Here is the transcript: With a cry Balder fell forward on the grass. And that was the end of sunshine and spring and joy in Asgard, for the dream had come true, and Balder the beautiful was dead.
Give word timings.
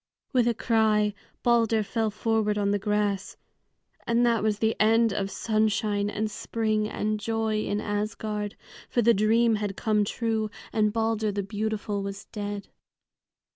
With 0.33 0.47
a 0.47 0.55
cry 0.55 1.13
Balder 1.43 1.83
fell 1.83 2.09
forward 2.09 2.57
on 2.57 2.71
the 2.71 2.79
grass. 2.79 3.37
And 4.07 4.25
that 4.25 4.41
was 4.41 4.57
the 4.57 4.75
end 4.79 5.13
of 5.13 5.29
sunshine 5.29 6.09
and 6.09 6.31
spring 6.31 6.89
and 6.89 7.19
joy 7.19 7.61
in 7.65 7.79
Asgard, 7.79 8.55
for 8.89 9.03
the 9.03 9.13
dream 9.13 9.57
had 9.57 9.77
come 9.77 10.03
true, 10.03 10.49
and 10.73 10.91
Balder 10.91 11.31
the 11.31 11.43
beautiful 11.43 12.01
was 12.01 12.25
dead. 12.25 12.69